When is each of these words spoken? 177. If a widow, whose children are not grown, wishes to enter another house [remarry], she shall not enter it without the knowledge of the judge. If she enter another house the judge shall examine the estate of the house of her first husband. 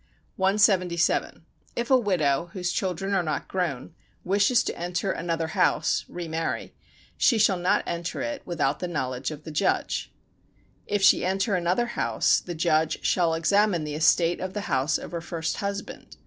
177. 0.37 1.45
If 1.75 1.91
a 1.91 1.95
widow, 1.95 2.49
whose 2.53 2.71
children 2.71 3.13
are 3.13 3.21
not 3.21 3.47
grown, 3.47 3.93
wishes 4.23 4.63
to 4.63 4.75
enter 4.75 5.11
another 5.11 5.49
house 5.49 6.05
[remarry], 6.09 6.73
she 7.19 7.37
shall 7.37 7.57
not 7.59 7.83
enter 7.85 8.19
it 8.21 8.41
without 8.43 8.79
the 8.79 8.87
knowledge 8.87 9.29
of 9.29 9.43
the 9.43 9.51
judge. 9.51 10.11
If 10.87 11.03
she 11.03 11.23
enter 11.23 11.53
another 11.53 11.85
house 11.93 12.39
the 12.39 12.55
judge 12.55 13.05
shall 13.05 13.35
examine 13.35 13.83
the 13.83 13.93
estate 13.93 14.39
of 14.39 14.53
the 14.55 14.61
house 14.61 14.97
of 14.97 15.11
her 15.11 15.21
first 15.21 15.57
husband. 15.57 16.17